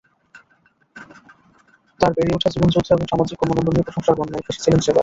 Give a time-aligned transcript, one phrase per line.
[1.99, 4.99] তাঁর বেড়ে ওঠা, জীবনযুদ্ধ এবং সামাজিক কর্মকাণ্ড নিয়ে প্রশংসার বন্যায় ভেসেছিলেন সেবার।